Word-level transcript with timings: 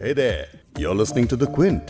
Hey 0.00 0.12
there, 0.12 0.46
you're 0.78 0.94
listening 0.94 1.26
to 1.30 1.36
The 1.36 1.46
Quint. 1.54 1.88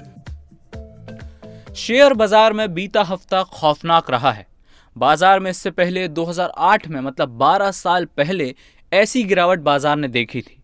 Share 1.76 2.12
बाज़ार 2.14 2.52
में 2.52 2.72
बीता 2.74 3.02
हफ़्ता 3.02 3.42
खौफनाक 3.52 4.10
रहा 4.10 4.30
है। 4.32 4.46
बाज़ार 4.96 5.40
में 5.40 5.50
इससे 5.50 5.70
पहले 5.70 6.06
2008 6.08 6.86
में 6.88 7.00
मतलब 7.00 7.36
12 7.38 7.70
साल 7.72 8.04
पहले 8.16 8.54
ऐसी 8.92 9.22
गिरावट 9.24 9.58
बाज़ार 9.60 9.96
ने 9.96 10.08
देखी 10.08 10.42
थी। 10.42 10.58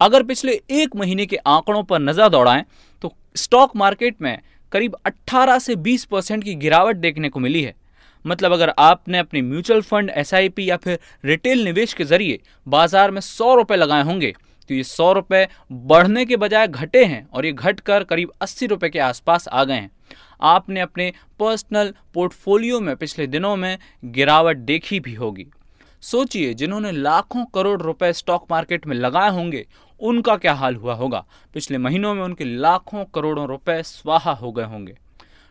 अगर 0.00 0.22
पिछले 0.22 0.60
एक 0.72 0.96
महीने 0.96 1.26
के 1.26 1.36
आंकड़ों 1.46 1.82
पर 1.82 2.00
नज़र 2.00 2.28
दौड़ाएँ 2.28 2.64
तो 3.02 3.14
स्टॉक 3.36 3.76
मार्केट 3.76 4.22
में 4.22 4.38
करीब 4.72 4.96
18 5.06 5.58
से 5.58 5.76
20 5.82 6.04
परसेंट 6.04 6.44
की 6.44 6.54
गिरावट 6.54 6.96
देखने 6.98 7.28
को 7.28 7.40
मिली 7.40 7.62
है। 7.62 7.74
मतलब 8.24 8.52
अगर 8.52 8.74
आपने 8.78 9.18
अपनी 9.18 9.42
म्यूचुअल 9.42 9.80
फंड 9.82 10.10
एसआईपी 10.16 10.70
या 10.70 10.76
फिर 10.76 10.98
रिटेल 11.24 11.64
निवेश 11.64 11.92
के 11.94 12.04
ज़रिए 12.04 12.40
बाज़ार 12.66 13.10
में 13.10 13.20
सौ 13.20 13.54
रुपए 13.54 13.76
लगाए 13.76 14.02
होंगे 14.04 14.34
तो 14.68 14.74
ये 14.74 14.82
सौ 14.82 15.12
रुपए 15.12 15.48
बढ़ने 15.72 16.24
के 16.24 16.36
बजाय 16.36 16.68
घटे 16.68 17.04
हैं 17.04 17.28
और 17.30 17.46
ये 17.46 17.52
घटकर 17.52 18.04
करीब 18.04 18.32
अस्सी 18.40 18.66
रुपए 18.66 18.88
के 18.88 18.98
आसपास 18.98 19.48
आ 19.48 19.64
गए 19.64 19.74
हैं। 19.74 19.90
आपने 20.40 20.80
अपने 20.80 21.12
पर्सनल 21.38 21.94
पोर्टफोलियो 22.14 22.80
में 22.80 22.96
पिछले 22.96 23.26
दिनों 23.26 23.56
में 23.56 23.78
गिरावट 24.04 24.56
देखी 24.56 25.00
भी 25.00 25.14
होगी। 25.14 25.46
सोचिए, 26.00 26.54
जिन्होंने 26.54 26.92
लाखों 26.92 27.44
करोड़ 27.44 27.82
रुपए 27.82 28.12
स्टॉक 28.12 28.46
मार्केट 28.50 28.86
में 28.86 28.96
लगाए 28.96 29.30
होंगे, 29.30 29.66
उनका 30.00 30.36
क्या 30.36 30.54
हाल 30.54 30.76
हुआ 30.76 30.94
होगा? 30.94 31.24
पिछले 31.54 31.78
महीनों 31.78 32.14
में 32.14 32.22
उनके 32.22 32.44
लाखों 32.44 33.04
करोड़ों 33.04 33.46
रुपए 33.46 33.82
स्वाहा 33.82 34.32
हो 34.32 34.52
गए 34.52 34.64
होंगे। 34.64 34.98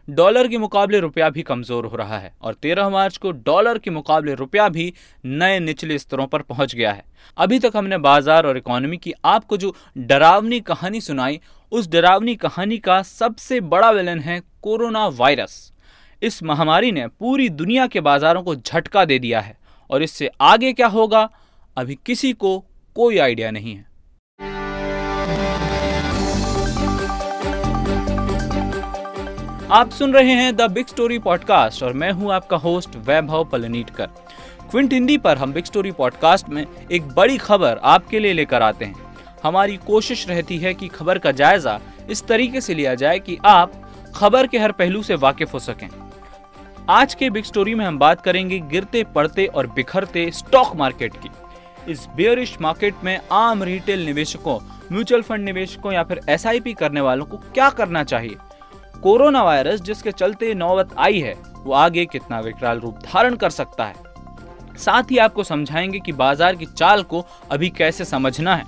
डॉलर 0.08 0.48
के 0.48 0.58
मुकाबले 0.58 1.00
रुपया 1.00 1.30
भी 1.30 1.41
कमज़ोर 1.41 1.86
हो 1.86 1.95
रहा 1.95 2.18
है 2.20 2.32
और 2.41 2.54
13 2.55 2.90
मार्च 2.90 3.18
को 3.18 3.32
डॉलर 3.32 3.77
के 3.77 3.91
मुकाबले 3.91 4.34
रुपया 4.34 4.68
भी 4.70 4.94
नए 5.26 5.59
निचले 5.59 5.98
स्तरों 6.00 6.27
पर 6.27 6.41
पहुँच 6.41 6.76
गया 6.76 6.91
है। 6.91 7.04
अभी 7.38 7.59
तक 7.59 7.72
हमने 7.76 7.98
बाज़ार 7.98 8.48
और 8.48 8.58
इकोनॉमी 8.58 8.98
की 8.98 9.13
आपको 9.26 9.58
जो 9.58 9.73
डरावनी 9.98 10.60
कहानी 10.60 11.02
सुनाई, 11.02 11.40
उस 11.72 11.90
डरावनी 11.90 12.36
कहानी 12.36 12.77
का 12.77 13.02
सबसे 13.02 13.60
बड़ा 13.62 13.90
विलन 13.91 14.20
है 14.20 14.40
कोरोना 14.62 15.07
वायरस। 15.07 15.71
इस 16.21 16.41
महामारी 16.43 16.91
ने 16.91 17.08
पूरी 17.10 17.49
दुनिया 17.52 17.87
के 17.87 18.02
बाजारों 18.02 18.43
को 18.43 18.55
झटका 18.55 19.05
दे 19.05 19.20
दिया 19.20 19.41
है 19.41 19.58
और 19.90 20.04
इससे 20.04 20.30
आगे 20.41 20.74
क्या 20.74 20.87
होगा, 20.87 21.30
अभी 21.77 21.98
किसी 22.05 22.34
को 22.34 22.60
कोई 22.96 23.18
आइडिया 23.18 23.52
नहीं 23.52 23.76
है। 23.76 23.85
आप 29.71 29.90
सुन 29.90 30.13
रहे 30.13 30.32
हैं 30.32 30.55
द 30.55 30.62
बिग 30.62 30.88
स्टोरी 30.88 31.20
पॉडकास्ट 31.20 31.84
और 31.84 31.94
मैं 31.94 32.12
हूँ 32.12 32.32
आपका 32.34 32.58
होस्ट 32.58 32.96
वैभव 32.96 33.46
पलनीटकर। 33.46 34.05
क्विंट 34.71 34.94
हिंदी 34.94 35.18
पर 35.18 35.38
हम 35.38 35.54
बिग 35.54 35.66
स्टोरी 35.66 35.91
पॉडकास्ट 35.91 36.49
में 36.49 36.66
एक 36.91 37.08
बड़ी 37.08 37.38
खबर 37.38 37.80
आपके 37.84 38.20
लिए 38.20 38.34
लेकर 38.34 38.62
आते 38.62 38.86
हैं। 38.86 38.96
हमारी 39.43 39.77
कोशिश 39.77 40.27
रहती 40.30 40.58
है 40.58 40.74
कि 40.74 40.88
खबर 40.88 41.18
का 41.18 41.32
जायजा 41.32 41.80
इस 42.10 42.24
तरीके 42.27 42.62
से 42.62 42.74
लिया 42.74 42.96
जाए 42.96 43.20
कि 43.20 43.38
आप 43.46 43.74
खबर 44.16 44.48
के 44.48 44.58
हर 44.58 44.71
पहलू 44.71 45.04
से 45.04 45.16
वाकिफ 45.16 45.54
हो 45.54 45.60
सकें। 45.60 45.90
आज 46.90 47.13
के 47.13 47.30
बिग 47.30 47.43
स्टोरी 47.43 47.76
में 47.76 47.86
हम 47.86 47.99
बात 47.99 48.21
करेंगे 48.21 48.60
गिरते 48.60 49.04
पड़ते 49.04 49.46
और 49.46 49.68
बिखरते 49.68 50.32
स्टॉक 50.32 50.76
मार्केट 50.76 51.13
की। 51.16 51.30
इस 51.91 52.08
बेयरिश 52.16 52.58
मार्केट 52.62 52.96
में 53.04 53.20
आम 53.32 53.63
रिटेल 53.63 54.05
निवेशकों 54.05 54.60
म्यूचुअल 54.91 55.21
फंड 55.21 55.46
निवेशकों 55.46 55.91
या 55.91 56.04
फिर 56.04 56.21
एसआईपी 56.30 56.74
करने 56.74 57.02
वालों 57.02 57.26
को 57.26 57.38
क्या 57.38 57.70
करना 57.70 58.04
चाहिए? 58.04 58.36
कोरोना 59.04 59.43
वायरस 59.43 59.82
जिसके 59.82 60.12
चलते 60.12 60.54
नौबत 60.54 60.96
आई 60.98 61.20
है 61.20 61.34
वो 61.57 61.74
आगे 61.74 62.05
कितना 62.05 62.40
विकराल 62.40 62.79
रूप 62.79 62.99
धारण 63.04 63.35
कर 63.35 63.49
सकता 63.49 63.85
है? 63.85 63.96
साथ 64.78 65.12
ही 65.12 65.18
आपको 65.18 65.44
समझाएँगे 65.44 66.00
कि 66.00 66.12
बाज़ार 66.12 66.56
की 66.56 66.66
चाल 66.68 67.03
को 67.03 67.25
अभी 67.52 67.69
कैसे 67.69 68.06
समझना 68.06 68.56
है। 68.56 68.66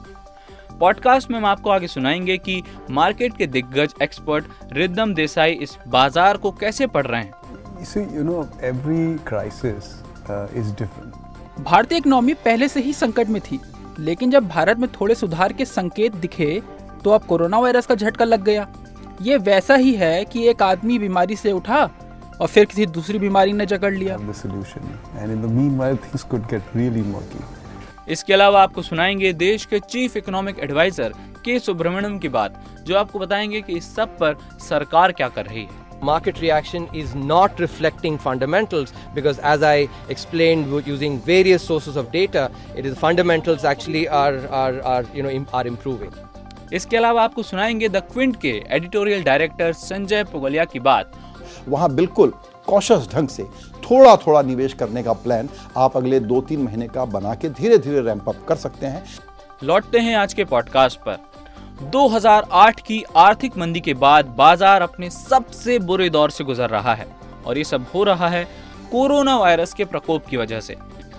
पॉडकास्ट 0.80 1.32
में 1.32 1.38
हम 1.38 1.46
आपको 1.46 1.70
आगे 1.70 1.88
सुनाएँगे 1.88 2.38
कि 2.38 2.62
मार्केट 2.90 3.38
के 3.38 3.48
दिग्गज 3.48 3.94
एक्सपर्ट 4.02 4.46
रिदम 4.72 5.14
देसाई 5.14 5.54
इस 5.54 5.78
बाज़ार 5.88 6.38
को 6.38 6.52
कैसे 6.52 6.88
पढ़ 6.88 7.06
रहे 7.08 7.22
हैं। 7.22 7.32
Uh, 10.28 10.46
भारतीय 11.60 11.98
इकोनॉमी 11.98 12.34
पहले 12.36 12.68
से 12.68 12.80
ही 12.80 12.94
संकट 12.94 13.28
में 13.28 13.42
थी 13.42 13.60
लेकिन 14.00 14.32
जब 14.32 14.48
भारत 14.48 14.78
में 14.78 14.90
थोड़े 14.92 15.16
सुधार 15.16 15.54
के 15.54 15.66
संकेत 15.66 16.16
दिखे 16.16 16.62
तो 17.04 17.12
अब 17.12 17.24
कोरोना 17.24 17.60
वायरस 17.60 17.86
का 17.86 17.96
झटका 17.96 18.26
लग 18.26 18.44
गया। 18.44 18.68
ये 19.22 19.38
वैसा 19.38 19.76
ही 19.76 19.94
है 19.94 20.26
कि 20.26 20.48
एक 20.48 20.62
आदमी 20.62 20.98
बीमारी 21.00 21.36
से 21.36 21.52
उठा 21.52 21.84
और 22.42 22.48
फिर 22.48 22.66
किसी 22.66 22.86
दूसरी 22.86 23.20
बीमारी 23.20 23.54
ने 23.54 23.66
जकड़ 23.66 23.94
लिया। 23.94 24.18
इसके 28.10 28.34
अलावा 28.34 28.62
आपको 28.64 28.82
सुनाएँगे 28.82 29.34
देश 29.34 29.66
के 29.66 29.80
चीफ 29.80 30.18
इकोनॉमिक 30.18 30.60
एडवाइजर 30.60 31.14
के 31.46 31.58
सुब्रमण्यम 31.60 32.18
की 32.20 32.30
बात 32.30 32.64
जो 32.86 32.98
आपको 32.98 33.20
बताएँगे 33.20 33.62
कि 33.62 33.78
इस 33.78 33.96
सब 33.96 34.18
पर 34.18 34.38
सरकार 34.60 35.12
क्या 35.12 35.28
कर 35.28 35.46
रही 35.46 35.64
है। 35.64 35.86
Market 36.04 36.40
reaction 36.40 36.88
is 36.96 37.16
not 37.16 37.62
reflecting 37.62 38.18
fundamental 38.18 38.86
because 39.16 39.40
as 39.46 39.64
I 39.64 39.88
explain 40.12 40.84
using 40.88 41.20
various 41.26 41.68
sources 41.68 41.98
of 41.98 42.12
data 42.12 42.50
it 42.78 42.86
is 42.86 42.94
fundamentals 42.94 43.66
actually 43.66 44.06
are 44.06 44.46
are 44.54 44.80
are 44.86 45.08
you 45.16 45.24
know 45.24 45.46
are 45.54 45.68
improving 45.68 46.27
इसके 46.74 46.98
अलावा 46.98 47.24
आपको 47.24 47.44
सुनाएँगे 47.44 47.90
द 47.90 47.98
क्विंट 48.14 48.36
के 48.42 48.52
एडिटोरियल 48.70 49.24
डायरेक्टर 49.24 49.74
संजय 49.74 50.24
पुगलिया 50.24 50.66
की 50.66 50.80
बात। 50.80 51.12
वहाँ 51.68 51.94
बिल्कुल 51.96 52.34
कॉशस 52.68 53.08
ढंग 53.14 53.28
से 53.28 53.44
थोड़ा 53.84 54.16
थोड़ा 54.18 54.42
निवेश 54.42 54.74
करने 54.74 55.04
का 55.04 55.14
प्लान 55.14 55.50
आप 55.78 55.96
अगले 55.98 56.20
दो 56.20 56.42
तीन 56.42 56.62
महीने 56.62 56.88
का 56.88 57.06
बना 57.06 57.34
के 57.36 57.50
धीरे 57.50 57.78
धीरे 57.78 58.02
रैंप 58.02 58.30
अप 58.30 58.46
कर 58.48 58.56
सकते 58.56 58.86
हैं। 58.86 59.04
लौटते 59.64 60.00
हैं 60.00 60.16
आज 60.16 60.34
के 60.34 60.46
पॉडकास्ट 60.46 61.00
पर। 61.00 61.18
2008 61.92 62.80
की 62.80 63.04
आर्थिक 63.16 63.58
मंदी 63.58 63.80
के 63.80 63.94
बाद 63.94 64.26
बाज़ार 64.38 64.82
अपने 64.82 65.10
सबसे 65.10 65.80
बुरे 65.80 66.10
दौर 66.10 66.32
से 66.32 66.44
गुजर 66.44 66.70
रहा 66.70 66.94
है 66.94 67.08
और 67.46 67.58
ये 67.58 67.64
सब 67.64 67.86
हो 67.94 68.04
रहा 68.04 68.30
है 68.30 68.44
कोरोना 68.92 69.38
वायरस 69.38 69.74
के 69.74 69.86
प्रकोप 69.86 70.26
की 70.26 70.38
वजह 70.38 70.60
से। 70.60 70.76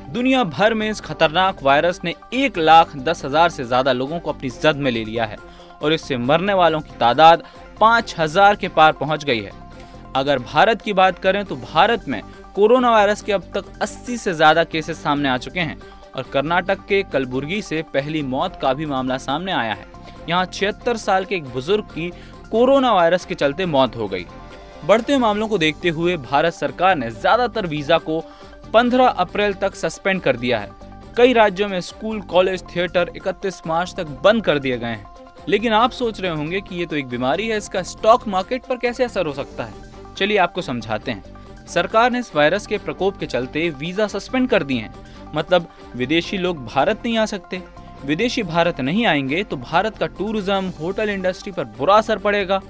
दुनिया 0.08 0.42
भर 0.46 0.74
में 0.74 0.88
इस 0.90 1.00
खतरनाक 1.00 1.62
वायरस 1.62 2.00
ने 2.04 2.14
एक 2.34 2.58
लाख 2.58 2.96
दस 2.98 3.24
हज़ार 3.24 3.48
से 3.50 3.64
ज़्यादा 3.64 3.92
लोगों 3.92 4.20
को 4.20 4.30
अपनी 4.30 4.50
जद 4.52 4.76
में 4.76 4.90
ले 4.90 5.04
लिया 5.04 5.24
है 5.24 5.36
और 5.82 5.92
इससे 5.92 6.16
मरने 6.18 6.54
वालों 6.54 6.80
की 6.80 6.96
तादाद 7.00 7.42
पाँच 7.80 8.14
हज़ार 8.18 8.56
के 8.56 8.68
पार 8.68 8.92
पहुँच 8.92 9.24
गई 9.24 9.40
है। 9.40 9.50
अगर 10.16 10.38
भारत 10.38 10.82
की 10.82 10.92
बात 10.92 11.18
करें 11.18 11.44
तो 11.44 11.56
भारत 11.56 12.08
में 12.08 12.20
कोरोना 12.54 12.90
वायरस 12.90 13.22
के 13.22 13.32
अब 13.32 13.50
तक 13.54 13.64
80 13.80 14.16
से 14.18 14.34
ज़्यादा 14.34 14.64
केसेस 14.66 15.02
सामने 15.02 15.28
आ 15.28 15.36
चुके 15.38 15.60
हैं 15.60 15.78
और 16.16 16.30
कर्नाटक 16.32 16.86
के 16.88 17.02
कलबुर्गी 17.12 17.60
से 17.62 17.82
पहली 17.94 18.22
मौत 18.24 18.58
का 18.62 18.72
भी 18.74 18.86
मामला 18.86 19.18
सामने 19.18 19.52
आया 19.52 19.74
है। 19.74 19.86
यहाँ 20.28 20.44
छिहत्तर 20.46 20.96
साल 20.96 21.24
के 21.24 21.36
एक 21.36 21.48
बुज़ुर्ग 21.50 21.84
की 21.88 22.10
कोरोना 22.50 22.94
वायरस 22.94 23.24
के 23.24 23.34
चलते 23.34 23.66
मौत 23.66 23.96
हो 23.96 24.08
गई। 24.08 24.26
बढ़ते 24.86 25.18
मामलों 25.18 25.48
को 25.48 25.58
देखते 25.58 25.88
हुए 25.90 26.16
भारत 26.18 26.54
सरकार 26.54 26.96
ने 26.96 27.10
ज़्यादातर 27.10 27.66
वीज़ा 27.66 27.98
को 28.00 28.22
15 28.74 29.06
अप्रैल 29.06 29.54
तक 29.54 29.74
सस्पेंड 29.74 30.20
कर 30.20 30.36
दिया 30.36 30.58
है। 30.58 30.70
कई 31.16 31.32
राज्यों 31.32 31.68
में 31.68 31.80
स्कूल, 31.80 32.20
कॉलेज, 32.20 32.62
थिएटर 32.76 33.10
31 33.16 33.62
मार्च 33.66 33.94
तक 33.96 34.06
बंद 34.24 34.44
कर 34.44 34.58
दिए 34.58 34.78
गए 34.78 34.86
हैं। 34.86 35.06
लेकिन 35.48 35.72
आप 35.72 35.90
सोच 35.90 36.20
रहे 36.20 36.30
होंगे 36.30 36.60
कि 36.60 36.76
ये 36.76 36.86
तो 36.86 36.96
एक 36.96 37.08
बीमारी 37.08 37.48
है, 37.48 37.56
इसका 37.56 37.82
स्टॉक 37.82 38.28
मार्केट 38.28 38.64
पर 38.64 38.76
कैसे 38.76 39.04
असर 39.04 39.26
हो 39.26 39.32
सकता 39.32 39.64
है? 39.64 39.74
चलिए 40.16 40.38
आपको 40.38 40.62
समझाते 40.62 41.10
हैं। 41.10 41.24
सरकार 41.66 42.10
ने 42.10 42.18
इस 42.18 42.36
वायरस 42.36 42.66
के 42.66 42.78
प्रकोप 42.78 43.18
के 43.18 43.26
चलते 43.26 43.70
वीज़ा 43.70 44.06
सस्पेंड 44.06 44.48
कर 44.48 44.62
दिए 44.62 44.80
हैं। 44.80 44.94
मतलब 45.34 45.68
विदेशी 45.96 46.38
लोग 46.38 46.64
भारत 46.66 47.02
नहीं 47.04 47.18
आ 47.18 47.26
सकते। 47.26 47.62
विदेशी 48.04 48.42
भारत 48.42 48.80
नहीं 48.80 49.06
आएँगे 49.06 49.42
तो 49.44 49.56
भारत 49.56 49.98
का 49.98 50.06
टूरिज़्म, 50.06 50.68
होटल 50.80 51.10
इंडस्ट्री 51.10 51.52
पर 51.52 51.64
बुरा 51.64 51.94
असर 51.94 52.18
पड़ेगा। 52.18 52.60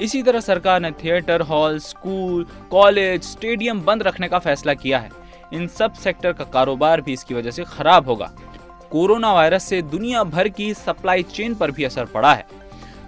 इसी 0.00 0.22
तरह 0.22 0.40
सरकार 0.40 0.80
ने 0.80 0.90
theatre, 0.90 1.40
hall, 1.40 1.78
school, 1.78 2.46
college, 2.70 3.22
stadium 3.22 3.80
बंद 3.80 4.02
रखने 4.02 4.28
का 4.28 4.38
फैसला 4.38 4.74
किया 4.74 4.98
है। 4.98 5.21
इन 5.52 5.66
सब 5.68 5.92
सेक्टर 5.94 6.32
का 6.32 6.44
कारोबार 6.44 7.00
भी 7.00 7.12
इसकी 7.12 7.34
वजह 7.34 7.50
से 7.50 7.64
खराब 7.64 8.08
होगा। 8.08 8.30
कोरोना 8.90 9.32
वायरस 9.32 9.64
से 9.64 9.80
दुनिया 9.82 10.24
भर 10.24 10.48
की 10.48 10.72
सप्लाई 10.74 11.22
चेन 11.22 11.54
पर 11.54 11.70
भी 11.70 11.84
असर 11.84 12.04
पड़ा 12.04 12.34
है। 12.34 12.46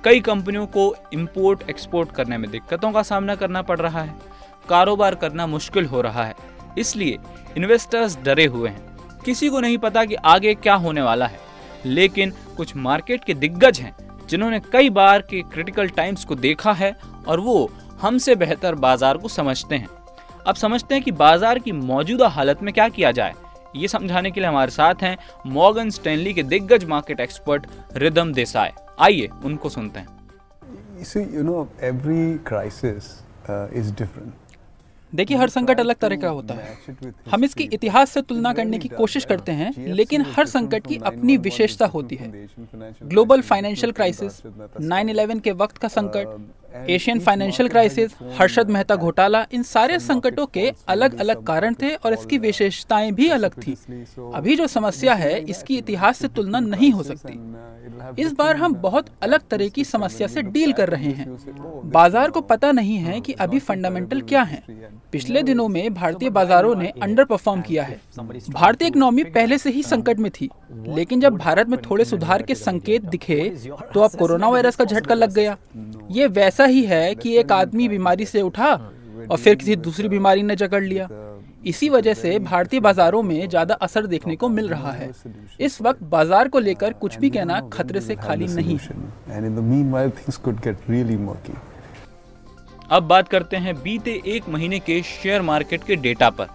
कई 0.05 0.21
कंपनियों 0.21 0.67
को 0.67 0.95
इंपोर्ट 1.13 1.69
एक्सपोर्ट 1.71 2.13
करने 2.13 2.39
में 2.39 2.51
दिक्कतों 2.51 2.93
का 2.93 3.03
सामना 3.03 3.35
करना 3.35 3.63
पड़ 3.63 3.79
रहा 3.81 4.03
है। 4.03 4.15
कारोबार 4.69 5.15
करना 5.15 5.47
मुश्किल 5.47 5.87
हो 5.87 6.01
रहा 6.01 6.25
है। 6.25 6.35
इसलिए 6.79 7.19
इन्वेस्टर्स 7.57 8.19
डरे 8.23 8.45
हुए 8.47 8.69
हैं। 8.69 9.21
किसी 9.25 9.49
को 9.49 9.61
नहीं 9.61 9.79
पता 9.79 10.05
कि 10.05 10.15
आगे 10.15 10.55
क्या 10.55 10.75
होने 10.75 11.03
वाला 11.03 11.27
है। 11.27 11.39
लेकिन 11.87 12.33
कुछ 12.57 12.77
मार्केट 12.77 13.25
के 13.25 13.35
दिग्गज 13.35 13.81
हैं, 13.81 13.95
जिन्होंने 14.29 14.61
कई 14.73 14.91
बार 14.91 15.23
के 15.23 15.43
क्रिटिकल 15.43 15.89
टाइम्स 15.89 16.25
को 16.25 16.35
देखा 16.35 16.73
है 16.73 16.95
और 17.29 17.41
वो 17.41 17.71
हमसे 18.01 18.35
बेहतर 18.35 18.75
बाज़ार 18.75 19.17
को 19.17 19.29
समझते 19.29 19.75
हैं। 19.75 19.89
अब 20.47 20.55
समझते 20.55 20.95
हैं 20.95 21.03
कि 21.05 21.13
बाज़ार 21.13 21.59
की 21.59 21.73
मौजूदा 21.73 22.29
हालत 22.29 22.63
में 22.63 22.73
क्या 22.75 22.89
किया 22.89 23.11
जाए। 23.13 23.33
ये 23.77 23.89
समझाने 23.89 24.31
के 24.31 24.41
लिए 24.41 24.49
हमारे 24.49 24.71
साथ 24.71 25.03
हैं 25.03 25.17
मॉर्गन 25.53 25.91
स्टैनली 25.91 26.33
के 26.35 26.43
दिग्गज 26.45 26.85
मार्केट 26.85 27.21
एक्सपर्ट 27.21 27.67
रिदम 27.97 28.33
देसाई। 28.33 28.71
आइए 29.01 29.29
उनको 29.45 29.69
सुनते 29.69 30.01
हैं। 30.01 30.09
You 31.33 31.43
know 31.43 31.61
every 31.83 32.25
crisis 32.49 33.13
uh, 33.49 33.81
is 33.81 33.93
different. 34.01 34.33
देखिए 35.13 35.37
हर 35.37 35.49
संकट 35.49 35.81
अलग 35.81 35.97
तरह 36.01 36.17
का 36.17 36.29
होता 36.29 36.55
है। 36.55 37.13
हम 37.31 37.45
इसकी 37.45 37.65
इतिहास 37.73 38.11
से 38.11 38.21
तुलना 38.23 38.53
करने 38.53 38.79
की 38.79 38.89
कोशिश 38.91 39.25
करते 39.25 39.53
हैं 39.53 39.73
लेकिन 39.95 40.25
हर 40.37 40.47
संकट 40.47 40.87
की 40.87 40.97
अपनी 41.07 41.37
विशेषता 41.45 41.87
होती 41.87 42.17
है। 42.17 42.31
ग्लोबल 43.05 43.41
फाइनेंशियल 43.43 43.93
क्राइसिस 43.93 44.41
9/11 44.83 45.41
के 45.41 45.53
वक्त 45.55 45.79
का 45.79 45.89
संकट 45.89 46.27
Asian 46.75 47.21
financial 47.21 47.69
crisis 47.69 48.15
Harshad 48.39 48.71
Mehta 48.71 48.97
घोटाला 48.97 49.45
इन 49.53 49.63
सारे 49.63 49.99
संकटों 49.99 50.47
के 50.47 50.73
अलग 50.89 51.19
अलग 51.21 51.45
कारण 51.47 51.75
थे 51.75 51.95
और 51.95 52.13
इसकी 52.13 52.39
विशेषताएँ 52.39 53.13
भी 53.13 53.29
अलग 53.29 53.53
थी। 53.59 53.77
अभी 54.35 54.57
जो 54.57 54.67
समस्या 54.67 55.15
है 55.15 55.39
इसकी 55.41 55.77
इतिहास 55.79 56.19
से 56.19 56.29
तुलना 56.29 56.61
नहीं 56.61 56.91
हो 56.93 57.03
सकती। 57.03 58.23
इस 58.23 58.33
बार 58.33 58.57
हम 58.57 58.75
बहुत 58.75 59.07
अलग 59.23 59.47
तरह 59.51 59.69
की 59.69 59.85
समस्या 59.85 60.27
से 60.27 60.43
डील 60.43 60.73
कर 60.73 60.89
रहे 60.89 61.11
हैं। 61.11 61.27
बाज़ार 61.91 62.31
को 62.31 62.41
पता 62.43 62.73
नहीं 62.73 62.97
है 62.97 63.21
कि 63.21 63.33
अभी 63.33 63.59
फंडामेंटल 63.61 64.21
क्या 64.23 64.43
है। 64.43 64.63
पिछले 65.13 65.43
दिनों 65.43 65.69
में 65.69 65.95
भारतीय 65.95 66.31
बाजारों 66.31 66.75
ने 66.77 66.93
अंडर 67.03 67.25
परफॉर्म 67.25 67.61
किया 67.61 67.85
है। 67.85 68.01
भारतीय 68.51 68.89
इकोनॉमी 68.89 69.25
पहले 69.25 69.59
से 69.59 69.71
ही 69.71 69.83
संकट 69.83 70.19
में 70.19 70.31
थी। 70.31 70.49
लेकिन 70.89 71.21
जब 71.21 71.37
भारत 71.37 71.69
में 71.69 71.81
थोड़े 71.81 72.05
सुधार 72.05 72.43
के 72.43 72.55
संकेत 72.55 73.03
दिखे 73.05 73.43
तो 73.95 74.01
अब 74.01 74.19
कोरोना 74.19 74.49
वायरस 74.49 74.77
का 74.77 74.85
झटका 74.85 75.15
लग 75.15 75.33
गया। 75.33 75.57
ये 76.11 76.27
वैसा 76.29 76.65
ही 76.65 76.85
है 76.85 77.15
कि 77.15 77.37
एक 77.39 77.53
आदमी 77.53 77.89
बीमारी 77.89 78.25
से 78.27 78.41
उठा 78.43 78.73
और 79.31 79.37
फिर 79.37 79.55
किसी 79.55 79.77
दूसरी 79.77 80.09
बीमारी 80.09 80.43
ने 80.43 80.57
जकड़ 80.57 80.83
लिया। 80.83 81.09
इसी 81.67 81.89
वजह 81.89 82.15
से 82.15 82.39
भारतीय 82.39 82.81
बाजारों 82.81 83.23
में 83.23 83.49
ज़्यादा 83.49 83.75
असर 83.75 84.07
देखने 84.07 84.37
को 84.37 84.49
मिल 84.49 84.69
रहा 84.69 84.91
है। 84.93 85.11
इस 85.61 85.81
वक्त 85.83 86.03
बाज़ार 86.05 86.49
को 86.49 86.59
लेकर 86.59 86.93
कुछ 86.93 87.17
भी 87.19 87.31
कहना 87.31 87.61
खतरे 87.73 88.01
से 88.01 88.17
खाली 88.17 88.47
नहीं। 88.47 88.79
अब 92.91 93.03
बात 93.03 93.29
करते 93.29 93.57
हैं 93.57 93.75
बीते 93.83 94.21
एक 94.27 94.49
महीने 94.49 94.79
के 94.79 95.03
शेयर 95.03 95.43
मार्केट 95.43 95.85
के 95.85 95.97
डेटा 95.97 96.31
पर। 96.31 96.49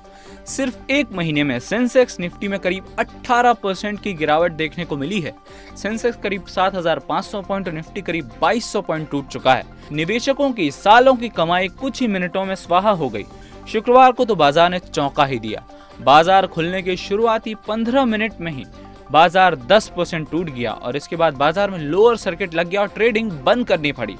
सिर्फ़ 0.48 0.92
एक 0.92 1.12
महीने 1.12 1.44
में 1.44 1.58
सेंसेक्स 1.60 2.20
निफ्टी 2.20 2.48
में 2.48 2.60
करीब 2.60 2.96
18 3.00 3.54
परसेंट 3.54 4.00
की 4.02 4.14
गिरावट 4.14 4.52
देखने 4.52 4.86
को 4.86 4.98
मिली 4.98 5.20
है। 5.22 5.34
सेंसेक्स 5.78 6.18
करीब 6.18 6.46
7,500 6.48 7.42
पॉइंट 7.44 7.68
और 7.68 7.74
निफ्टी 7.74 8.02
करीब 8.02 8.32
2200 8.42 8.82
पॉइंट 8.82 9.10
टूट 9.12 9.28
चुका 9.28 9.54
है। 9.54 9.66
निवेशकों 9.92 10.52
की 10.52 10.70
सालों 10.72 11.16
की 11.16 11.30
कमाई 11.30 11.68
कुछ 11.80 12.02
ही 12.02 12.08
मिनटों 12.08 12.46
में 12.46 12.56
स्वाहा 12.58 12.92
हो 12.92 13.10
गई। 13.10 13.26
शुक्रवार 13.68 14.12
को 14.12 14.26
तो 14.26 14.36
बाज़ार 14.36 14.70
ने 14.70 14.80
चौंका 14.80 15.26
ही 15.26 15.40
दिया। 15.40 15.64
बाज़ार 16.02 16.48
खुलने 16.48 16.82
के 16.82 16.96
शुरुआती 16.98 17.56
15 17.68 18.06
मिनट 18.06 18.40
में 18.42 18.52
ही 18.52 18.66
बाज़ार 19.12 19.56
10 19.68 19.88
परसेंट 19.90 20.30
टूट 20.32 20.50
गया 20.50 20.72
और 20.72 20.96
इसके 20.96 21.16
बाद 21.16 21.34
बाज़ार 21.36 21.70
में 21.70 21.80
लोअर 21.80 22.18
सर्किट 22.18 22.54
लग 22.54 22.70
गया 22.70 22.82
और 22.82 22.88
ट्रेडिंग 22.88 23.32
बंद 23.44 23.68
करनी 23.68 23.92
पड़ी। 23.92 24.18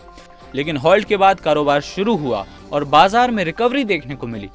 लेकिन 0.56 0.78
हॉल्ट 0.78 1.08
के 1.08 1.18
बाद 1.18 1.40
कारोबार 1.40 1.82
शुरू 1.82 2.16
हुआ 2.18 2.46
और 2.74 2.84
बाज़ार 2.86 3.32
में 3.32 3.44
रिकवरी 3.44 3.84
देखने 3.84 4.16
को 4.16 4.28
मिली। 4.28 4.50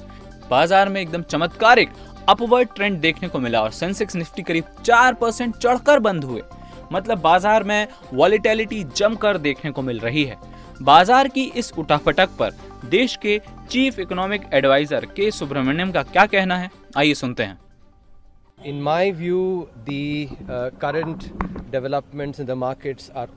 बाज़ार 0.51 0.89
में 0.89 1.01
एकदम 1.01 1.23
चमत्कारिक 1.23 1.91
अपवर्ड 2.29 2.69
ट्रेंड 2.77 2.99
देखने 3.01 3.29
को 3.29 3.39
मिला 3.39 3.63
और 3.63 3.71
सेंसेक्स 3.73 4.17
निफ्टी 4.17 4.43
करीब 4.43 4.65
चार 4.85 5.15
परसेंट 5.15 5.57
चढ़कर 5.57 5.99
बंद 6.01 6.25
हुए। 6.25 6.43
मतलब 6.93 7.21
बाज़ार 7.21 7.65
में 7.65 7.87
वॉलिटेलिटी 8.13 8.83
जमकर 8.97 9.39
देखने 9.39 9.71
को 9.71 9.83
मिल 9.83 9.99
रही 10.01 10.25
है। 10.25 10.37
बाज़ार 10.83 11.29
की 11.29 11.45
इस 11.57 11.73
उठापटक 11.79 12.29
पर 12.39 12.55
देश 12.91 13.17
के 13.23 13.41
चीफ 13.71 13.99
इकोनॉमिक 13.99 14.43
एडवाइजर 14.55 15.05
के 15.17 15.31
सुब्रमण्यम 15.31 15.93
का 15.93 16.03
क्या 16.05 16.27
कहना 16.27 16.57
है? 16.57 16.71
आइए 16.97 17.15
सुनते 17.15 17.43
हैं। 17.43 17.59
In 18.65 18.77
my 18.83 19.11
view, 19.13 19.69
the 19.87 20.29
uh, 20.49 20.71
current 20.83 21.25
developments 21.73 22.39
in 22.39 22.47
the 22.47 22.57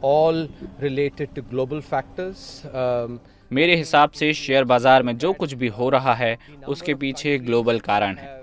all 0.01 0.37
related 0.79 1.33
to 1.35 1.41
global 1.49 1.81
factors. 1.81 2.43
Um, 2.73 3.19
मेरे 3.51 3.75
हिसाब 3.75 4.11
से 4.11 4.33
शेयर 4.33 4.63
बाज़ार 4.63 5.03
में 5.03 5.17
जो 5.17 5.31
कुछ 5.33 5.53
भी 5.53 5.67
हो 5.67 5.89
रहा 5.89 6.13
है, 6.13 6.37
उसके 6.67 6.93
पीछे 6.95 7.37
ग्लोबल 7.39 7.79
कारण 7.79 8.17
है। 8.17 8.35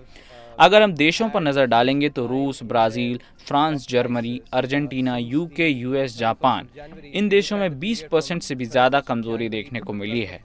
अगर 0.58 0.82
हम 0.82 0.92
देशों 0.92 1.28
पर 1.28 1.40
नज़र 1.40 1.66
डालेंगे 1.66 2.08
तो 2.08 2.26
रूस, 2.26 2.62
Brazil, 2.62 3.18
France, 3.46 3.86
Germany, 3.88 4.40
Argentina, 4.52 5.16
UK, 5.16 5.68
US, 5.68 6.18
Japan, 6.18 6.68
इन 7.14 7.28
देशों 7.28 7.58
में 7.58 7.78
20 7.80 8.02
परसेंट 8.02 8.42
से 8.42 8.54
भी 8.54 8.64
ज़्यादा 8.64 9.00
कमज़ोरी 9.00 9.48
देखने 9.48 9.80
को 9.80 9.92
मिली 9.92 10.22
है। 10.22 10.40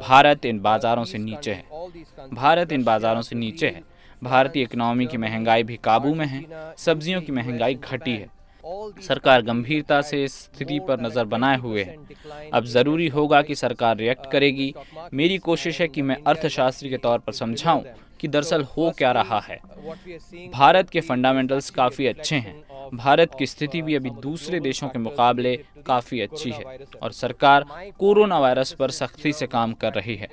भारत 0.00 0.44
इन 0.46 0.60
बाजारों 0.60 1.04
से 1.04 1.18
नीचे 1.18 1.52
है। 1.52 1.64
भारत 2.32 2.72
इन 2.72 2.84
बाजारों 2.84 3.22
से 3.22 3.36
नीचे 3.36 3.66
है। 3.66 3.82
भारतीय 4.22 4.62
इकोनॉमी 4.62 5.06
की 5.06 5.16
महँगाई 5.16 5.62
भी 5.62 5.76
काबू 5.76 6.14
में 6.14 6.26
है। 6.26 6.44
सब्जियों 6.78 7.20
की 7.22 7.32
महँगाई 7.32 7.74
घटी 7.74 8.10
है। 8.10 8.26
सरकार 9.02 9.42
गंभीरता 9.42 10.00
से 10.02 10.26
स्थिति 10.28 10.78
पर 10.78 11.00
नज़र 11.00 11.24
बनाए 11.24 11.56
हुए 11.56 11.82
है। 11.82 11.96
अब 12.54 12.64
ज़रूरी 12.66 13.08
होगा 13.08 13.40
कि 13.42 13.54
सरकार 13.54 13.96
रिएक्ट 13.96 14.30
करेगी। 14.32 14.72
मेरी 15.14 15.38
कोशिश 15.38 15.80
है 15.80 15.88
कि 15.88 16.02
मैं 16.02 16.16
अर्थशास्त्री 16.26 16.90
के 16.90 16.96
तौर 16.98 17.18
पर 17.18 17.32
समझाऊं 17.32 17.82
कि 18.20 18.28
दरअसल 18.28 18.62
हो 18.66 18.90
क्या 18.98 19.12
रहा 19.12 19.38
है। 19.40 19.58
भारत 20.52 20.90
के 20.90 21.00
फंडामेंटल्स 21.00 21.70
काफ़ी 21.70 22.06
अच्छे 22.06 22.36
हैं। 22.36 22.62
भारत 22.94 23.34
की 23.38 23.46
स्थिति 23.46 23.82
भी 23.82 23.94
अभी 23.94 24.10
दूसरे 24.22 24.60
देशों 24.60 24.88
के 24.88 24.98
मुकाबले 24.98 25.54
काफ़ी 25.86 26.20
अच्छी 26.20 26.50
है 26.50 26.78
और 27.02 27.12
सरकार 27.12 27.64
कोरोना 27.98 28.38
वायरस 28.38 28.72
पर 28.72 28.90
सख्ती 28.90 29.32
से 29.32 29.46
काम 29.48 29.72
कर 29.74 29.92
रही 29.92 30.16
है। 30.16 30.28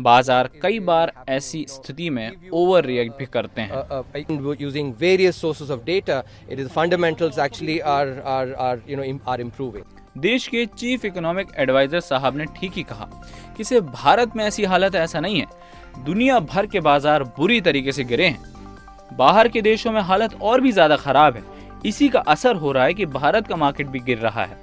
बाज़ार 0.00 0.50
कई 0.62 0.78
बार 0.82 1.12
ऐसी 1.28 1.64
स्थिति 1.70 2.08
में 2.10 2.50
ओवर 2.52 2.84
रिएक्ट 2.84 3.18
भी 3.18 3.26
करते 3.26 3.62
हैं। 3.62 4.56
Using 4.60 4.94
various 5.00 5.40
sources 5.40 5.70
of 5.70 5.84
data 5.84 6.22
it 6.50 6.58
is 6.58 6.68
fundamentals 6.68 7.38
actually 7.38 7.78
are 7.90 8.18
are 8.28 8.52
are 8.60 8.82
you 8.88 8.96
know 8.96 9.18
are 9.28 9.40
improving 9.40 10.20
देश 10.20 10.46
के 10.48 10.64
चीफ 10.68 11.04
इकोनॉमिक 11.04 11.48
एडवाइजर 11.58 12.00
साहब 12.02 12.36
ने 12.36 12.44
ठीक 12.56 12.72
ही 12.72 12.82
कहा 12.84 13.08
कि 13.56 13.64
सिर्फ़ 13.64 13.84
भारत 13.84 14.36
में 14.36 14.44
ऐसी 14.44 14.64
हालत 14.64 14.94
ऐसा 14.94 15.20
नहीं 15.20 15.40
है। 15.40 16.04
दुनिया 16.04 16.38
भर 16.42 16.66
के 16.66 16.80
बाज़ार 16.80 17.22
बुरी 17.38 17.60
तरीके 17.60 17.92
से 17.92 18.04
गिरे 18.04 18.26
हैं। 18.26 19.16
बाहर 19.16 19.48
के 19.48 19.62
देशों 19.62 19.92
में 19.92 20.00
हालत 20.02 20.34
और 20.42 20.60
भी 20.60 20.72
ज़्यादा 20.72 20.96
खराब 20.96 21.36
है। 21.36 21.42
इसी 21.84 22.08
का 22.08 22.20
असर 22.20 22.56
हो 22.56 22.72
रहा 22.72 22.84
है 22.84 22.94
कि 22.94 23.06
भारत 23.06 23.46
का 23.46 23.56
मार्केट 23.56 23.86
भी 23.86 24.00
गिर 24.00 24.18
रहा 24.18 24.44
है। 24.44 24.56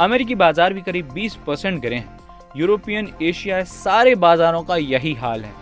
अमेरिकी 0.00 0.34
बाज़ार 0.34 0.72
भी 0.74 0.80
करीब 0.80 1.08
20 1.08 1.34
परसेंट 1.36 1.80
गिरे 1.82 1.96
हैं। 1.96 2.18
यूरोपियन 2.56 3.12
एशिया 3.22 3.62
सारे 3.64 4.14
बाजारों 4.14 4.62
का 4.62 4.76
यही 4.76 5.12
हाल 5.14 5.44
है। 5.44 5.52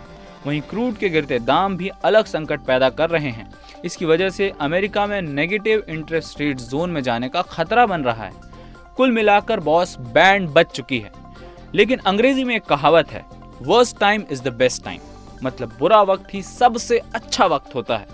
वहीं 0.45 0.61
क्रूड 0.61 0.97
के 0.97 1.09
गिरते 1.09 1.39
दाम 1.39 1.77
भी 1.77 1.89
अलग 2.03 2.25
संकट 2.25 2.59
पैदा 2.59 2.89
कर 2.89 3.09
रहे 3.09 3.29
हैं। 3.29 3.49
इसकी 3.85 4.05
वजह 4.05 4.29
से 4.29 4.51
अमेरिका 4.61 5.05
में 5.05 5.21
नेगेटिव 5.21 5.83
इंटरेस्ट 5.89 6.41
रेट 6.41 6.57
जोन 6.57 6.89
में 6.89 7.01
जाने 7.03 7.29
का 7.29 7.41
खतरा 7.41 7.85
बन 7.85 8.01
रहा 8.01 8.23
है। 8.23 8.31
कुल 8.97 9.11
मिलाकर 9.11 9.59
बॉस 9.59 9.97
बैंड 9.99 10.49
बच 10.49 10.71
चुकी 10.71 10.99
है। 10.99 11.11
लेकिन 11.75 11.99
अंग्रेज़ी 11.99 12.43
में 12.43 12.55
एक 12.55 12.63
कहावत 12.63 13.11
है 13.11 13.25
worst 13.61 13.99
time 13.99 14.23
is 14.31 14.43
the 14.43 14.53
best 14.53 14.83
time 14.83 14.99
मतलब 15.43 15.75
बुरा 15.79 16.01
वक्त 16.01 16.33
ही 16.33 16.41
सबसे 16.41 17.01
अच्छा 17.15 17.45
वक्त 17.45 17.75
होता 17.75 17.97
है। 17.97 18.07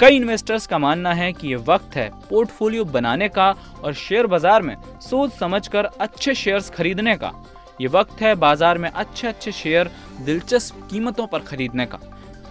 कई 0.00 0.16
इन्वेस्टर्स 0.16 0.66
का 0.66 0.78
मानना 0.78 1.12
है 1.14 1.32
कि 1.32 1.48
ये 1.48 1.56
वक्त 1.66 1.94
है 1.96 2.08
पोर्टफोलियो 2.28 2.84
बनाने 2.86 3.28
का 3.28 3.50
और 3.84 3.92
शेयर 3.94 4.26
बाज़ार 4.26 4.62
में 4.62 4.76
सोच 5.02 5.32
समझकर 5.32 5.84
अच्छे 5.84 6.34
शेयर्स 6.34 6.68
खरीदने 6.70 7.14
का। 7.16 7.32
ये 7.80 7.86
वक्त 7.86 8.20
है 8.22 8.34
बाज़ार 8.34 8.78
में 8.78 8.88
अच्छे 8.90 9.28
अच्छे 9.28 9.52
शेयर 9.52 9.90
दिलचस्प 10.20 10.86
कीमतों 10.90 11.26
पर 11.26 11.40
खरीदने 11.42 11.86
का। 11.86 11.98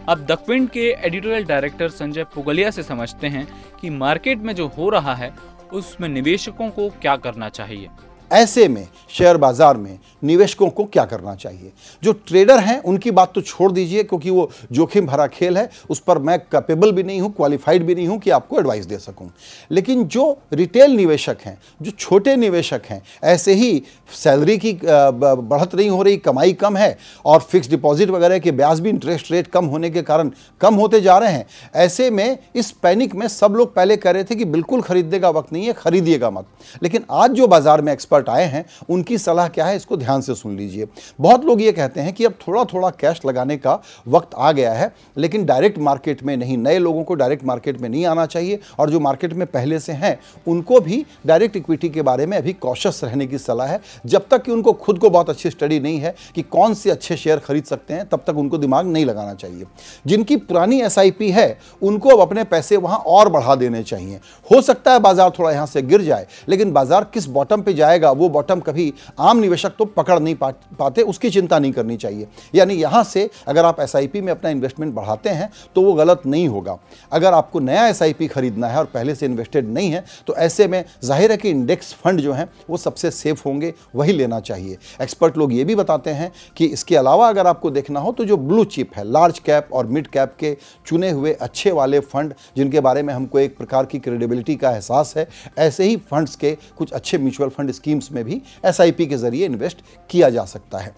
अब 0.10 0.26
द 0.26 0.38
क्विंट 0.46 0.70
के 0.72 0.88
एडिटोरियल 0.90 1.46
डायरेक्टर 1.46 1.90
संजय 1.92 2.24
पुगलिया 2.36 2.72
से 2.72 2.84
समझते 2.84 3.28
हैं 3.28 3.48
कि 3.82 3.90
मार्केट 3.92 4.40
में 4.40 4.54
जो 4.56 4.68
हो 4.68 4.90
रहा 4.90 5.16
है, 5.16 5.34
उसमें 5.74 6.10
निवेशकों 6.10 6.70
को 6.70 6.90
क्या 7.02 7.16
करना 7.18 7.50
चाहिए। 7.50 7.90
ऐसे 8.32 8.68
में, 8.68 8.88
शेयर 9.10 9.38
बाज़ार 9.38 9.78
में 9.78 9.98
निवेशकों 10.24 10.70
को 10.70 10.84
क्या 10.86 11.04
करना 11.06 11.34
चाहिए? 11.36 11.72
जो 12.04 12.12
ट्रेडर 12.28 12.60
हैं, 12.60 12.80
उनकी 12.82 13.12
बात 13.12 13.32
तो 13.34 13.42
छोड़ 13.42 13.72
दीजिए, 13.72 14.04
क्योंकि 14.04 14.30
वो 14.30 14.50
जोखिम 14.72 15.06
भरा 15.08 15.28
खेल 15.28 15.58
है, 15.58 15.70
उस 15.90 16.00
पर 16.00 16.18
मैं 16.20 16.38
कैपेबल 16.42 16.92
भी 16.92 17.04
नहीं 17.04 17.20
हूँ 17.22 17.32
क्वालिफाइड 17.34 17.86
भी 17.86 17.96
नहीं 17.96 18.08
हूँ 18.08 18.18
कि 18.20 18.30
आपको 18.30 18.60
एडवाइस 18.60 18.86
दे 18.86 18.98
सकूँ। 18.98 19.30
लेकिन 19.72 20.04
जो 20.06 20.38
रिटेल 20.54 20.92
निवेशक 20.92 21.38
हैं, 21.42 21.58
जो 21.82 21.92
छोटे 21.92 22.36
निवेशक 22.36 22.82
हैं, 22.86 23.02
ऐसे 23.24 23.54
ही 23.54 23.82
सैलरी 24.14 24.58
की 24.58 24.74
बढ़त 24.74 25.76
नहीं 25.76 25.90
हो 25.90 26.02
रही, 26.04 26.18
कमाई 26.18 26.54
कम 26.56 26.78
है, 26.78 26.98
और 27.26 27.40
फिक्स 27.42 27.70
डिपॉजिट 27.70 28.10
वगैरह 28.10 28.40
के 28.40 28.52
ब्याज 28.54 28.80
भी 28.80 28.90
इंटरेस्ट 28.90 29.32
रेट 29.32 29.48
कम 29.48 29.66
होने 29.66 29.90
के 29.90 30.02
कारण 30.02 30.32
कम 30.62 30.76
होते 30.76 31.02
जा 31.02 31.18
रहे 31.18 31.32
हैं, 31.32 31.46
ऐसे 31.76 32.10
में 32.12 32.38
इस 32.56 32.72
पैनिक 32.74 33.16
में 33.16 33.28
सब 33.28 33.56
लोग 33.56 33.74
पहले 33.76 33.98
कह 33.98 34.12
रहे 34.12 34.24
थे 34.24 34.36
कि 34.36 34.46
बिल्कुल 34.48 34.82
खरीदने 34.82 35.20
का 35.20 35.30
वक्त 35.30 35.54
नहीं 35.54 35.66
है, 35.66 35.74
खरीदिएगा 35.76 36.30
मत। 36.30 36.46
लेकिन 36.84 37.06
आज 37.12 37.32
जो 37.32 37.48
बाज़ार 37.48 37.82
में 37.82 37.92
एक्सपर्ट 37.94 38.14
एक्सपर्ट 38.16 38.30
आए 38.30 38.46
हैं, 38.46 38.66
उनकी 38.90 39.18
सलाह 39.18 39.48
क्या 39.48 39.66
है, 39.66 39.76
इसको 39.76 39.98
ध्यान 39.98 40.22
से 40.22 40.36
सुन 40.36 40.56
लीजिए। 40.58 40.88
बहुत 41.20 41.46
लोग 41.46 41.62
ये 41.62 41.72
कहते 41.72 42.02
हैं 42.02 42.14
कि 42.14 42.26
अब 42.26 42.34
थोड़ा 42.48 42.64
थोड़ा 42.66 42.90
कैश 42.92 43.20
लगाने 43.26 43.58
का 43.58 43.80
वक्त 44.08 44.36
आ 44.36 44.52
गया 44.52 44.74
है, 44.74 44.92
लेकिन 45.18 45.46
डायरेक्ट 45.46 45.78
मार्केट 45.80 46.24
में 46.24 46.36
नहीं, 46.38 46.58
नए 46.58 46.80
लोगों 46.80 47.04
को 47.04 47.16
डायरेक्ट 47.16 47.44
मार्केट 47.46 47.82
में 47.82 47.90
नहीं 47.90 48.06
आना 48.06 48.26
चाहिए, 48.26 48.60
और 48.80 48.90
जो 48.90 49.00
मार्केट 49.00 49.34
में 49.34 49.46
पहले 49.48 49.80
से 49.80 49.94
हैं, 49.94 50.18
उनको 50.48 50.80
भी 50.80 51.06
डायरेक्ट 51.28 51.56
इक्विटी 51.56 51.90
के 51.90 52.02
बारे 52.02 52.26
में 52.26 52.38
अभी 52.38 52.54
कॉशस 52.56 53.02
रहने 53.04 53.28
की 53.28 53.38
सलाह 53.38 53.68
है। 53.68 53.80
जब 54.06 54.28
तक 54.32 54.44
कि 54.44 54.52
उनको 54.52 54.74
खुद 54.76 55.00
को 55.00 55.10
बहुत 55.10 55.30
अच्छी 55.30 55.50
स्टडी 55.50 55.80
नहीं 55.80 56.00
है 56.00 56.14
कि 56.36 56.42
कौन 56.44 56.74
से 56.74 56.92
अच्छे 56.92 57.18
शेयर 57.18 57.40
खरीद 57.40 57.64
सकते 57.66 57.94
हैं, 57.94 58.08
तब 58.10 58.24
तक 58.28 58.38
उनको 58.38 58.58
दिमाग 58.58 58.86
नहीं 58.88 59.06
लगाना 59.06 59.34
चाहिए। 59.36 59.66
जिनकी 60.06 60.36
पुरानी 60.38 60.82
एसआईपी 60.82 61.30
है, 61.32 61.58
उनको 61.82 62.10
अब 62.10 62.20
अपने 62.20 62.44
पैसे 62.46 62.78
वहाँ 62.78 62.98
और 62.98 63.30
बढ़ा 63.30 63.56
देने 63.56 63.84
चाहिए। 63.84 64.20
हो 64.48 64.62
सकता 64.62 64.94
है 64.94 65.00
बाज़ार 65.00 65.32
थोड़ा 65.40 65.52
यहाँ 65.52 65.66
से 65.66 65.82
गिर 65.84 66.02
जाए, 66.02 66.28
लेकिन 66.50 66.72
बाज़ार 66.74 67.04
किस 67.14 67.26
बॉटम 67.28 67.62
पे 67.62 67.74
जाएगा 67.74 68.05
जाएगा 68.06 68.12
वो 68.16 68.30
बॉटम 68.30 68.60
कभी 68.60 68.94
आम 69.20 69.38
निवेशक 69.38 69.76
तो 69.78 69.86
पकड़ 69.88 70.20
नहीं 70.20 70.36
पा, 70.36 70.50
पाते 70.80 71.02
उसकी 71.04 71.30
चिंता 71.30 71.60
नहीं 71.60 71.72
करनी 71.72 71.98
चाहिए। 71.98 72.28
यानी 72.56 72.74
यहाँ 72.76 73.04
से 73.06 73.30
अगर 73.48 73.66
आप 73.66 73.80
एसआईपी 73.80 74.22
में 74.22 74.32
अपना 74.32 74.50
इन्वेस्टमेंट 74.50 74.94
बढ़ाते 74.96 75.30
हैं 75.32 75.50
तो 75.76 75.82
वो 75.82 75.94
गलत 75.94 76.22
नहीं 76.26 76.48
होगा। 76.48 76.78
अगर 77.12 77.34
आपको 77.34 77.60
नया 77.60 77.88
एसआईपी 77.88 78.28
खरीदना 78.28 78.68
है 78.68 78.78
और 78.78 78.86
पहले 78.94 79.16
से 79.16 79.26
इन्वेस्टेड 79.26 79.68
नहीं 79.70 79.90
है 79.92 80.04
तो 80.28 80.36
ऐसे 80.38 80.68
में 80.68 80.84
ज़ाहिर 81.04 81.32
है 81.32 81.38
कि 81.38 81.50
इंडेक्स 81.50 81.94
फंड 81.96 82.22
जो 82.22 82.34
हैं 82.34 82.48
वो 82.70 82.78
सबसे 82.78 83.12
सेफ़ 83.12 83.42
होंगे 83.46 83.74
वही 83.96 84.14
लेना 84.14 84.40
चाहिए। 84.42 84.78
एक्सपर्ट 85.02 85.38
लोग 85.38 85.54
ये 85.54 85.64
भी 85.64 85.76
बताते 85.76 86.12
हैं 86.12 86.32
कि 86.58 86.66
इसके 86.68 86.96
अलावा 86.96 87.28
अगर 87.30 87.48
आपको 87.48 87.72
देखना 87.72 88.00
हो 88.00 88.12
तो 88.12 88.26
जो 88.26 88.38
ब्लू 88.40 88.64
चिप 88.68 88.96
है 88.96 89.04
लार्ज 89.06 89.40
कैप 89.40 89.70
और 89.74 89.88
मिड 89.88 90.08
कैप 90.08 90.36
के 90.40 90.56
चुने 90.88 91.10
हुए 91.12 91.34
अच्छे 91.42 91.72
वाले 91.72 92.00
फंड 92.06 92.34
जिनके 92.58 92.80
बारे 92.80 93.04
में 93.04 93.14
हमको 93.14 93.40
एक 93.40 93.58
प्रकार 93.58 93.86
की 93.86 94.00
क्रेडिबिलिटी 94.00 94.56
का 94.56 94.72
एहसास 94.72 95.14
है 95.18 95.28
ऐसे 95.60 95.84
ही 95.84 95.96
फंड्स 96.12 96.36
के 96.36 96.56
कुछ 96.78 96.92
अच्छे 96.94 97.18
म्यूचुअल 97.18 97.50
फंड 97.50 97.72
स्कीम्स 97.96 98.12
में 98.12 98.24
भी 98.26 98.42
एसआईपी 98.66 99.06
के 99.08 99.18
ज़रिए 99.18 99.46
इन्वेस्ट 99.46 99.82
किया 100.10 100.30
जा 100.30 100.46
सकता 100.46 100.78
है। 100.78 100.94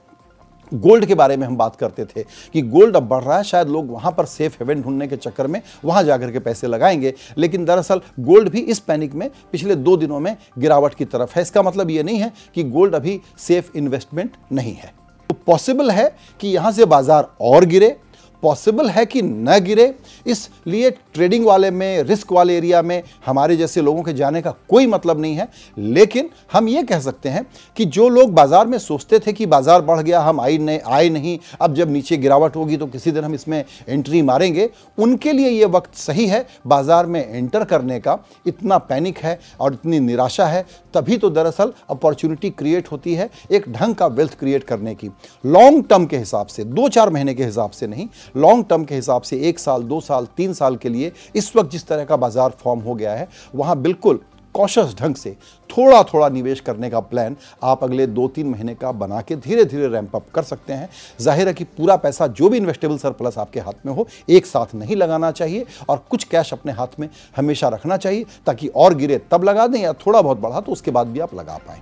गोल्ड 0.72 1.06
के 1.06 1.16
बारे 1.16 1.36
में 1.38 1.46
हम 1.48 1.56
बात 1.58 1.76
करते 1.76 2.06
थे 2.06 2.24
कि 2.54 2.62
गोल्ड 2.64 2.96
अब 2.96 3.04
बढ़ 3.04 3.24
रहा 3.24 3.38
है, 3.38 3.44
शायद 3.44 3.68
लोग 3.68 3.92
वहाँ 3.92 4.12
पर 4.12 4.26
सेफ़ 4.26 4.56
हेवन 4.56 4.82
ढूँढने 4.82 5.08
के 5.08 5.16
चक्कर 5.18 5.48
में 5.48 5.62
वहाँ 5.86 6.04
जाकर 6.04 6.32
के 6.32 6.40
पैसे 6.40 6.68
लगाएँगे, 6.68 7.14
लेकिन 7.38 7.66
दरअसल 7.66 8.02
गोल्ड 8.20 8.50
भी 8.50 8.60
इस 8.62 8.80
पैनिक 8.80 9.14
में 9.14 9.30
पिछले 9.52 9.76
दो 9.78 9.96
दिनों 9.98 10.20
में 10.20 10.36
गिरावट 10.60 10.94
की 10.94 11.06
तरफ़ 11.06 11.36
है। 11.36 11.42
इसका 11.42 11.62
मतलब 11.62 11.90
ये 11.92 12.04
नहीं 12.04 12.20
है 12.20 12.32
कि 12.56 12.64
गोल्ड 12.66 12.96
अभी 12.96 13.20
सेफ़ 13.38 13.78
इन्वेस्टमेंट 13.78 14.36
नहीं 14.52 14.74
है। 14.74 14.94
तो 15.30 15.36
पॉसिबल 15.48 15.92
है 15.92 16.14
कि 16.40 16.48
यहाँ 16.48 16.72
से 16.72 16.86
बाज़ार 16.88 17.32
और 17.42 17.66
गिरे 17.66 17.96
पॉसिबल 18.44 18.90
है 18.90 19.06
कि 19.06 19.22
न 19.22 19.60
गिरे। 19.60 19.94
इसलिए 20.26 20.90
ट्रेडिंग 20.92 21.46
वाले 21.46 21.72
में 21.72 22.04
रिस्क 22.04 22.32
वाले 22.32 22.58
एरिया 22.58 22.82
में, 22.82 23.02
हमारे 23.26 23.56
जैसे 23.58 23.82
लोगों 23.82 24.04
के 24.04 24.14
जाने 24.14 24.42
का 24.42 24.54
कोई 24.70 24.88
मतलब 24.88 25.20
नहीं 25.22 25.36
है। 25.36 25.48
लेकिन 25.78 26.30
हम 26.54 26.68
ये 26.68 26.84
कह 26.84 27.00
सकते 27.00 27.30
हैं 27.30 27.46
कि 27.78 27.86
जो 27.88 28.08
लोग 28.10 28.34
बाज़ार 28.34 28.68
में 28.68 28.78
सोचते 28.80 29.20
थे 29.20 29.34
कि 29.34 29.46
बाज़ार 29.48 29.82
बढ़ 29.82 30.02
गया, 30.02 30.20
हम 30.20 30.42
आई 30.42 30.58
नहीं 30.60 30.80
आए 30.88 31.10
नहीं, 31.10 31.38
अब 31.62 31.74
जब 31.76 31.92
नीचे 31.92 32.18
गिरावट 32.18 32.56
होगी 32.56 32.78
तो 32.78 32.86
किसी 32.88 33.12
दिन 33.12 33.24
हम 33.24 33.34
इसमें 33.34 33.64
एंट्री 33.90 34.22
मारेंगे। 34.22 34.70
उनके 34.98 35.32
लिए 35.32 35.50
ये 35.50 35.66
वक्त 35.68 35.96
सही 35.98 36.26
है। 36.28 36.46
बाज़ार 36.68 37.06
में 37.06 37.20
एंटर 37.28 37.64
करने 37.66 38.00
का 38.00 38.18
इतना 38.48 38.78
पैनिक 38.80 39.18
है 39.18 39.40
और 39.60 39.74
इतनी 39.74 40.00
निराशा 40.00 40.46
है, 40.46 40.66
तभी 40.94 41.18
तो 41.18 41.30
दरअसल 41.30 41.74
अपॉर्चुनिटी 41.90 42.50
क्रिएट 42.50 42.92
होती 42.92 43.14
है, 43.14 43.30
एक 43.52 43.70
ढंग 43.70 43.96
का 43.96 44.08
वेल्थ 44.08 44.38
क्रिएट 44.40 44.64
करने 44.64 44.94
की। 44.96 45.10
लॉन्ग 45.44 45.84
टर्म 45.90 46.06
के 46.06 46.18
हिसाब 46.18 46.48
से, 46.48 46.64
दो 46.64 46.88
चार 46.90 47.10
महीने 47.10 47.34
के 47.34 47.46
हिसाब 47.46 47.72
से 47.72 47.88
नहीं 47.88 48.08
लॉन्ग 48.36 48.66
टर्म 48.70 48.84
के 48.84 48.96
हिसाब 48.96 49.22
से 49.22 49.40
एक 49.40 49.60
साल, 49.60 49.84
दो 49.84 50.00
साल, 50.02 50.28
तीन 50.28 50.54
साल 50.54 50.76
के 50.76 50.90
लिए 50.90 51.12
इस 51.36 51.56
वक्त 51.56 51.72
जिस 51.72 51.88
तरह 51.88 52.06
का 52.06 52.16
बाज़ार 52.18 52.58
फॉर्म 52.60 52.80
हो 52.80 52.96
गया 52.96 53.14
है, 53.14 53.28
वहाँ 53.56 53.78
बिल्कुल 53.78 54.20
कॉशस 54.56 54.94
ढंग 55.00 55.16
से 55.16 55.36
थोड़ा 55.70 56.02
थोड़ा 56.04 56.28
निवेश 56.30 56.60
करने 56.60 56.90
का 56.90 57.00
प्लान 57.02 57.36
आप 57.64 57.84
अगले 57.84 58.06
दो 58.08 58.28
तीन 58.28 58.48
महीने 58.50 58.74
का 58.76 58.92
बना 58.94 59.20
के 59.22 59.36
धीरे 59.38 59.66
धीरे 59.66 59.88
रैंप 59.88 60.16
अप 60.16 60.30
कर 60.36 60.44
सकते 60.44 60.74
हैं। 60.74 60.90
ज़ाहिर 61.20 61.48
है 61.48 61.54
कि 61.54 61.64
पूरा 61.64 61.96
पैसा 61.98 62.28
जो 62.30 62.50
भी 62.50 62.58
इन्वेस्टेबल 62.58 62.98
सरप्लस 62.98 63.38
आपके 63.38 63.60
हाथ 63.60 63.86
में 63.86 63.94
हो, 63.94 64.08
एक 64.30 64.46
साथ 64.46 64.74
नहीं 64.76 64.96
लगाना 64.96 65.32
चाहिए 65.32 65.66
और 65.90 66.04
कुछ 66.10 66.24
कैश 66.24 66.54
अपने 66.54 66.72
हाथ 66.72 67.00
में 67.00 67.08
हमेशा 67.38 67.70
रखना 67.70 67.98
चाहिए 67.98 68.26
ताकि 68.46 68.68
और 68.68 68.96
गिरे 68.96 69.22
तब 69.32 69.44
लगा 69.44 69.68
दें 69.68 69.80
या 69.80 69.94
थोड़ा 69.96 70.22
बहुत 70.22 70.40
बढ़ा 70.40 70.62
तो 70.62 70.72
उसके 70.72 70.92
बाद 70.92 71.08
भी 71.08 71.20
आप 71.20 71.36
लगा 71.36 71.60
पाएँ। 71.68 71.82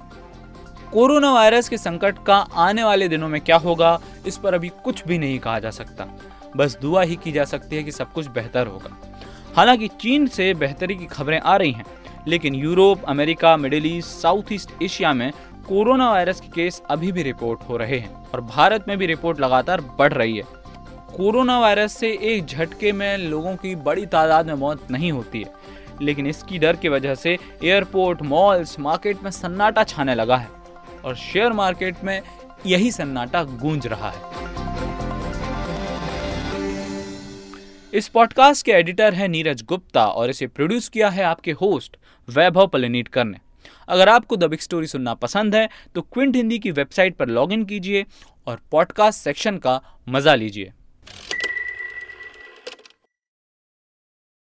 कोरोना 0.94 1.32
वायरस 1.34 1.70
के 1.70 1.78
संकट 1.78 2.24
का 2.26 2.36
आने 2.36 2.84
वाले 2.84 3.08
दिनों 3.08 3.28
में 3.30 3.42
क्या 3.42 3.58
होगा, 3.58 4.00
इस 4.28 4.38
पर 4.38 4.54
अभी 4.54 4.70
कुछ 4.84 5.06
भी 5.08 5.18
नहीं 5.18 5.40
कहा 5.40 5.60
जा 5.60 5.70
सकता। 5.72 6.08
बस 6.56 6.78
दुआ 6.82 7.02
ही 7.04 7.16
की 7.16 7.32
जा 7.32 7.44
सकती 7.46 7.76
है 7.76 7.84
कि 7.84 7.92
सब 7.92 8.12
कुछ 8.12 8.28
बेहतर 8.28 8.68
होगा। 8.68 8.98
हालाँकि 9.56 9.88
चीन 10.02 10.28
से 10.28 10.54
बेहतरी 10.54 10.96
की 10.96 11.06
खबरें 11.06 11.40
आ 11.40 11.56
रही 11.58 11.72
हैं, 11.72 11.86
लेकिन 12.28 12.56
Europe, 12.56 13.04
America, 13.04 13.56
middle 13.58 13.86
east, 13.88 14.10
south 14.12 14.52
east 14.52 14.72
Asia 14.84 15.14
में 15.14 15.32
कोरोना 15.68 16.10
वायरस 16.12 16.40
के 16.42 16.48
केस 16.48 16.82
अभी 16.90 17.12
भी 17.12 17.24
रिपोर्ट 17.24 17.62
हो 17.70 17.78
रहे 17.78 18.00
हैं 18.00 18.14
और 18.26 18.42
भारत 18.44 18.86
में 18.88 18.98
भी 18.98 19.06
रिपोर्ट 19.06 19.40
लगातार 19.40 19.82
बढ़ 20.00 20.14
रही 20.14 20.38
है। 20.38 20.44
कोरोना 21.16 21.60
वायरस 21.60 21.94
से 21.94 22.12
एक 22.24 22.46
झटके 22.46 22.92
में 22.92 23.18
लोगों 23.18 23.56
की 23.56 23.76
बड़ी 23.78 24.06
तादाद 24.06 24.48
में 24.48 24.54
मौत 24.54 24.92
नहीं 24.92 25.12
होती 25.12 25.42
है, 25.42 25.54
लेकिन 26.02 26.28
इसकी 26.28 26.60
डर 26.60 26.76
की 26.76 26.90
वजह 26.90 27.16
से 27.16 27.38
एयरपोर्ट, 27.64 28.22
मॉल्स, 28.22 28.80
मार्केट 28.80 29.24
में 29.24 29.32
सन्नाटा 29.32 29.84
छाने 29.84 30.16
लगा 30.16 30.38
है 30.38 30.50
और 31.06 31.16
शेयर 31.16 31.54
मार्केट 31.54 32.04
में 32.04 32.22
यही 32.66 32.92
सन्नाटा 32.92 33.44
गूंज 33.44 33.88
रहा 33.88 34.10
है। 34.10 34.55
इस 37.96 38.08
पॉडकास्ट 38.08 38.66
के 38.66 38.72
एडिटर 38.72 39.14
हैं 39.14 39.28
नीरज 39.28 39.62
गुप्ता 39.64 40.06
और 40.06 40.30
इसे 40.30 40.48
प्रोड्यूस 40.48 40.88
किया 40.90 41.10
है 41.10 41.24
आपके 41.24 41.52
होस्ट 41.52 41.96
वैभव 42.28 42.68
पलनीटकर 42.68 43.24
ने। 43.26 43.38
अगर 43.90 44.10
आपको 44.10 44.38
द 44.38 44.44
बिग 44.44 44.60
स्टोरी 44.60 44.88
सुनना 44.88 45.14
पसंद 45.14 45.56
है 45.56 45.70
तो 45.96 46.02
क्विंट 46.02 46.36
हिंदी 46.36 46.60
की 46.60 46.72
वेबसाइट 46.72 47.16
पर 47.16 47.30
लॉगिन 47.30 47.64
कीजिए 47.66 48.06
और 48.48 48.60
पॉडकास्ट 48.72 49.24
सेक्शन 49.24 49.58
का 49.58 49.82
मज़ा 50.10 50.36
लीजिए। 50.36 50.72